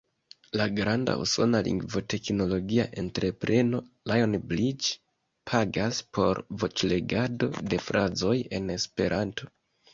[0.59, 4.91] La granda usona lingvoteknologia entrepreno Lionbridge
[5.53, 9.57] pagas por voĉlegado de frazoj en Esperanto.